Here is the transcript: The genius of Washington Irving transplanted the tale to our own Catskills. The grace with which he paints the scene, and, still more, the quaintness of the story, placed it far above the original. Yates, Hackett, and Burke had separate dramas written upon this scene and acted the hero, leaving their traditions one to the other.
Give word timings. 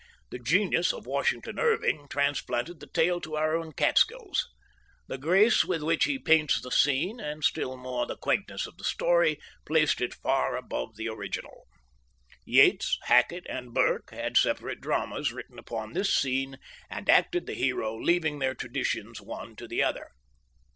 The 0.31 0.39
genius 0.39 0.93
of 0.93 1.05
Washington 1.05 1.59
Irving 1.59 2.07
transplanted 2.09 2.79
the 2.79 2.87
tale 2.91 3.21
to 3.21 3.35
our 3.35 3.55
own 3.55 3.71
Catskills. 3.71 4.47
The 5.07 5.19
grace 5.19 5.63
with 5.63 5.83
which 5.83 6.05
he 6.05 6.17
paints 6.17 6.59
the 6.59 6.71
scene, 6.71 7.19
and, 7.19 7.43
still 7.43 7.77
more, 7.77 8.07
the 8.07 8.17
quaintness 8.17 8.65
of 8.65 8.77
the 8.77 8.83
story, 8.83 9.39
placed 9.63 10.01
it 10.01 10.15
far 10.15 10.57
above 10.57 10.95
the 10.95 11.07
original. 11.07 11.67
Yates, 12.43 12.97
Hackett, 13.03 13.45
and 13.47 13.75
Burke 13.75 14.09
had 14.09 14.37
separate 14.37 14.81
dramas 14.81 15.31
written 15.31 15.59
upon 15.59 15.93
this 15.93 16.11
scene 16.11 16.57
and 16.89 17.07
acted 17.07 17.45
the 17.45 17.53
hero, 17.53 17.95
leaving 17.95 18.39
their 18.39 18.55
traditions 18.55 19.21
one 19.21 19.55
to 19.55 19.67
the 19.67 19.83
other. 19.83 20.07